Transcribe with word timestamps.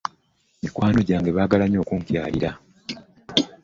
Mikwano 0.61 0.99
gyange 1.09 1.29
baagala 1.35 1.65
nnyo 1.67 1.79
okunkyalira. 1.81 2.49